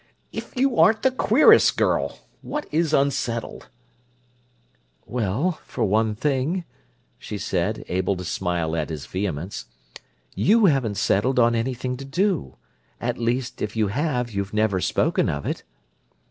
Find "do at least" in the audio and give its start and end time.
12.05-13.61